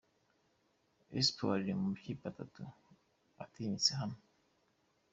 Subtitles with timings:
[1.19, 2.61] Espoir iri mu makipe atatu
[3.43, 4.17] atinyitse hano.